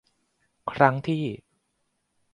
[0.73, 1.23] ครั้งที่